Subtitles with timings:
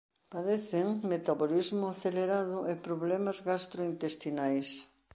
[0.33, 4.69] Padecen metabolismo acelerado e problemas gastrointestinais.